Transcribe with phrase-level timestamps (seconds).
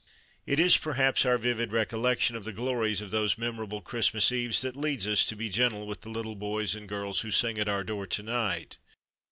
[0.47, 4.75] It is, perhaps, our vivid recollection of the glories of those memorable Christmas Eves that
[4.75, 7.83] leads us to be gentle with the little boys and girls who sing at our
[7.83, 8.77] door to night.